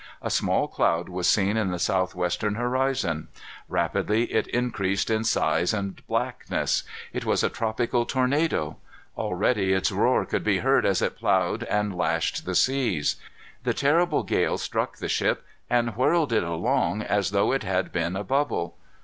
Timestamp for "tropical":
7.51-8.07